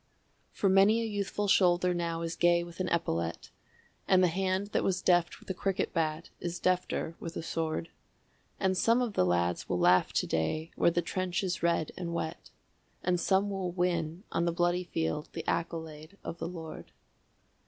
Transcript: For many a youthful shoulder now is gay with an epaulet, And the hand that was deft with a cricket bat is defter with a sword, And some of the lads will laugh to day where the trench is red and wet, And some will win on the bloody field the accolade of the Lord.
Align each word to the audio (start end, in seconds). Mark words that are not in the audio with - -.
For 0.51 0.67
many 0.67 0.99
a 0.99 1.05
youthful 1.05 1.47
shoulder 1.47 1.93
now 1.93 2.23
is 2.23 2.35
gay 2.35 2.63
with 2.63 2.79
an 2.79 2.87
epaulet, 2.89 3.51
And 4.07 4.23
the 4.23 4.29
hand 4.29 4.69
that 4.69 4.83
was 4.83 4.99
deft 4.99 5.39
with 5.39 5.47
a 5.51 5.53
cricket 5.53 5.93
bat 5.93 6.31
is 6.39 6.59
defter 6.59 7.13
with 7.19 7.37
a 7.37 7.43
sword, 7.43 7.91
And 8.59 8.75
some 8.75 8.99
of 9.03 9.13
the 9.13 9.27
lads 9.27 9.69
will 9.69 9.77
laugh 9.77 10.11
to 10.13 10.25
day 10.25 10.71
where 10.75 10.89
the 10.89 11.03
trench 11.03 11.43
is 11.43 11.61
red 11.61 11.91
and 11.95 12.15
wet, 12.15 12.49
And 13.03 13.19
some 13.19 13.51
will 13.51 13.69
win 13.71 14.23
on 14.31 14.45
the 14.45 14.51
bloody 14.51 14.85
field 14.85 15.29
the 15.33 15.47
accolade 15.47 16.17
of 16.23 16.39
the 16.39 16.47
Lord. 16.49 16.93